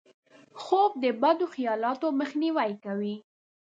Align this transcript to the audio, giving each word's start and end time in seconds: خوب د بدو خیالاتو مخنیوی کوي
خوب 0.63 0.91
د 1.03 1.05
بدو 1.21 1.45
خیالاتو 1.55 2.07
مخنیوی 2.19 2.71
کوي 2.83 3.15